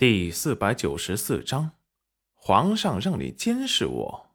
[0.00, 1.72] 第四百九十四章，
[2.32, 4.30] 皇上让你监视我。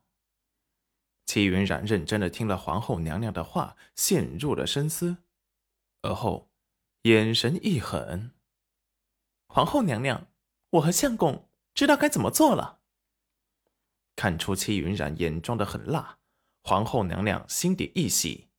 [1.26, 5.17] 齐云冉认真的听了皇后娘娘的话，陷入了深思，
[6.04, 6.51] 而后
[7.01, 8.36] 眼神一狠
[9.49, 10.28] ：“皇后娘娘，
[10.70, 12.82] 我和相公知道该怎么做了。”
[14.16, 16.20] 看出戚云冉眼中的狠辣，
[16.61, 18.50] 皇后娘娘心底一喜：“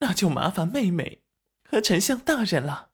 [0.00, 1.22] 那就麻烦妹妹
[1.68, 2.92] 和丞相大人了。”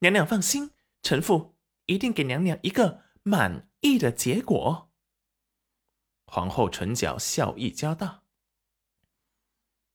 [0.00, 1.54] 娘娘放心，臣妇。
[1.88, 4.92] 一定给娘娘一个满意的结果。
[6.26, 8.24] 皇后唇角笑意加大，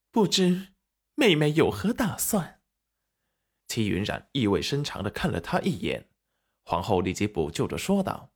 [0.09, 0.73] 不知
[1.13, 2.61] 妹妹有何打算？
[3.67, 6.09] 齐云冉意味深长的看了他一眼，
[6.65, 8.33] 皇后立即补救着说道：“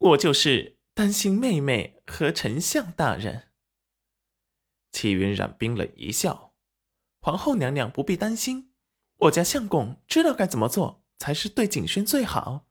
[0.00, 3.52] 我就是担心妹妹和丞相大人。”
[4.90, 6.54] 齐云冉冰冷一笑
[7.20, 8.72] ：“皇后娘娘不必担心，
[9.16, 12.66] 我家相公知道该怎么做。”才是对景轩最好，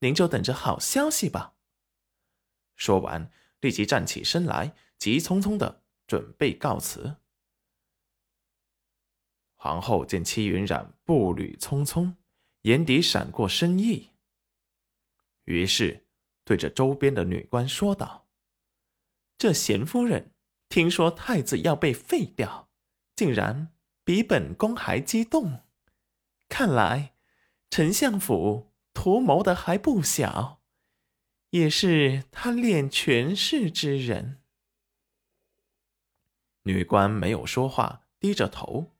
[0.00, 1.54] 您就等着好消息吧。
[2.74, 7.18] 说完，立即站起身来，急匆匆的准备告辞。
[9.54, 12.16] 皇后见戚云染步履匆匆，
[12.62, 14.10] 眼底闪过深意，
[15.44, 16.08] 于是
[16.42, 18.26] 对着周边的女官说道
[19.38, 20.34] ：“这贤夫人
[20.68, 22.68] 听说太子要被废掉，
[23.14, 25.60] 竟然比本宫还激动，
[26.48, 27.12] 看来……”
[27.76, 30.60] 丞相府图谋的还不小，
[31.50, 34.40] 也是贪恋权势之人。
[36.62, 38.92] 女官没有说话，低着头。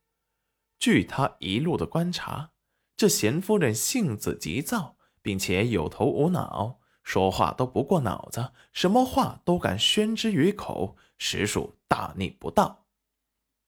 [0.76, 2.50] 据他一路的观察，
[2.96, 12.86] 这贤夫人性子急躁，并且有头无脑，说话都不过脑子，什么话都敢宣之于口，实属大逆不道。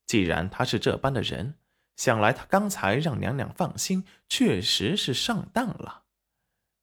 [0.05, 1.55] 既然他是这般的人。
[1.97, 6.05] 想来他刚才让娘娘放心，确实是上当了。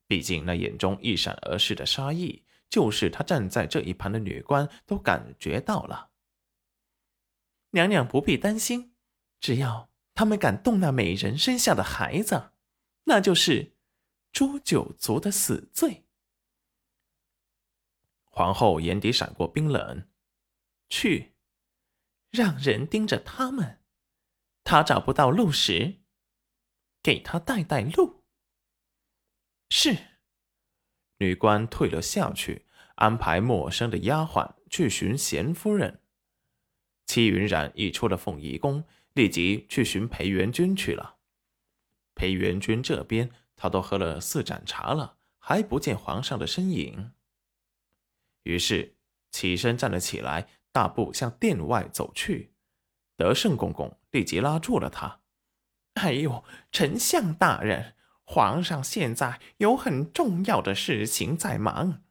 [0.07, 6.09] 毕竟那眼中一闪而逝的杀意，就是他站在这一旁的女官都感觉到了。
[7.71, 8.93] 娘娘不必担心，
[9.39, 12.51] 只要他们敢动那美人生下的孩子，
[13.05, 13.73] 那就是
[14.31, 16.03] 诛九族的死罪。
[18.25, 20.07] 皇后眼底闪过冰冷，
[20.89, 21.33] 去，
[22.31, 23.82] 让人盯着他们。
[24.63, 26.01] 他找不到路时，
[27.01, 28.23] 给他带带路。
[29.69, 29.97] 是，
[31.17, 32.65] 女官退了下去，
[32.95, 36.01] 安排陌生的丫鬟去寻贤夫人。
[37.05, 41.17] 戚云染一出了凤仪宫，立即去寻裴元君去了。
[42.15, 47.11] 裴元君这边，他都喝了四盏茶了，还不见皇上的身影。
[48.43, 48.95] 于是
[49.31, 52.53] 起身站了起来，大步向殿外走去。
[53.17, 55.21] 德胜公公立即拉住了他。
[55.95, 62.03] “哎呦，丞相大人，皇上现在有很重要的事情在忙，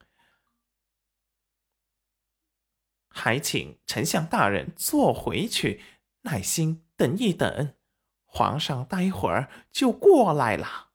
[3.09, 5.81] 还请丞相大人坐回去，
[6.23, 7.77] 耐心等一等，
[8.25, 10.91] 皇上待会儿就过来了。”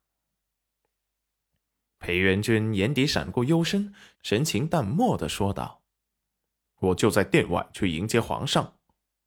[1.98, 5.82] 裴元君眼底闪过幽深，神情淡漠的说道
[6.80, 8.78] ：“我就在殿外去迎接皇上，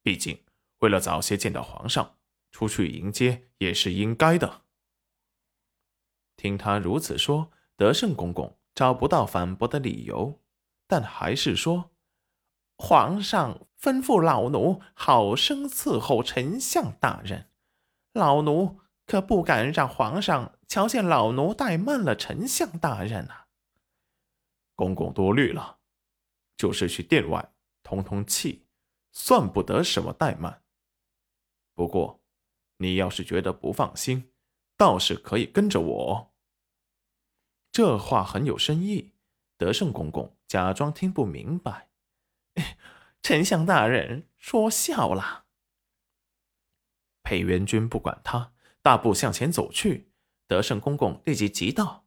[0.03, 0.43] 毕竟……”
[0.81, 2.17] 为了早些见到皇上，
[2.51, 4.61] 出去迎接也是应该的。
[6.35, 10.41] 听他如此说，德胜公公找不到反驳的理由，
[10.87, 11.91] 但还是说
[12.77, 17.51] ：“皇上吩咐老奴好生伺候丞相大人，
[18.13, 23.47] 老奴可不敢让皇上瞧见老奴怠慢了丞相大人啊。”
[24.73, 25.77] 公公多虑了，
[26.57, 27.53] 就是去殿外
[27.83, 28.65] 通通气，
[29.11, 30.60] 算不得什么怠慢。
[31.81, 32.21] 不过，
[32.77, 34.31] 你要是觉得不放心，
[34.77, 36.31] 倒是可以跟着我。
[37.71, 39.13] 这话很有深意。
[39.57, 41.89] 德胜公公假装听不明白，
[43.23, 45.45] 丞相大人说笑了。
[47.23, 48.53] 裴元君不管他，
[48.83, 50.11] 大步向前走去。
[50.45, 52.05] 德胜公公立即急道：“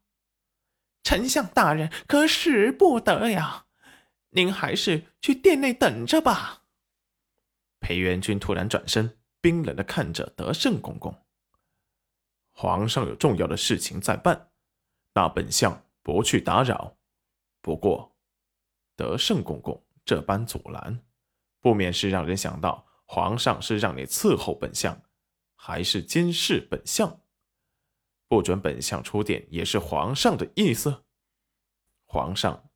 [1.03, 3.65] 丞相大人可使不得呀，
[4.29, 6.63] 您还是去殿内等着吧。”
[7.85, 9.17] 裴元君突然转身。
[9.45, 11.15] 冰冷的看着德胜公公，
[12.51, 14.49] 皇上有重要的事情在办，
[15.13, 16.97] 那本相不去打扰。
[17.61, 18.17] 不过，
[18.95, 20.99] 德胜公公这般阻拦，
[21.59, 24.99] 不免是让人想到皇上是让你伺候本相，
[25.53, 27.21] 还是监视本相？
[28.27, 31.03] 不准本相出殿，也是皇上的意思。
[32.07, 32.71] 皇上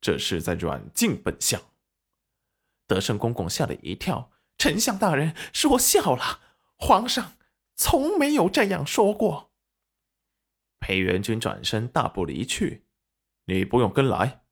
[0.00, 1.60] 这是在软禁本相。
[2.86, 4.32] 德胜公公吓了一跳。
[4.58, 6.40] 丞相大人说笑了，
[6.76, 7.34] 皇上
[7.74, 9.52] 从没有这样说过。
[10.80, 12.86] 裴元君转身大步离去。
[13.46, 14.42] 你不用跟来，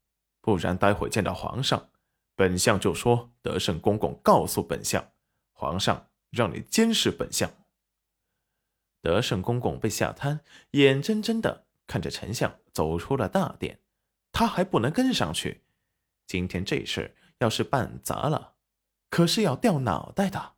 [0.40, 1.90] 不然待会见到皇上，
[2.36, 5.12] 本相就说德胜公公告诉本相，
[5.52, 7.50] 皇上让你监视本相。
[9.02, 10.40] 德胜公公被吓瘫，
[10.70, 13.80] 眼睁睁的看着丞相走出了大殿，
[14.32, 15.64] 他还不能跟上去。
[16.26, 18.53] 今天这事要是办砸了，
[19.14, 20.53] 可是要掉脑袋的。